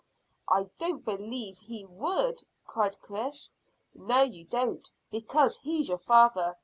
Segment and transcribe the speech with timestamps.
[0.49, 3.53] "I don't believe he would," cried Chris.
[3.93, 6.57] "No, you don't, because he's your father.